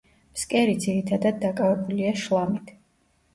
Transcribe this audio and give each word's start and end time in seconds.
ფსკერი 0.37 0.73
ძირითადად 0.85 1.37
დაკავებულია 1.43 2.15
შლამით. 2.23 2.75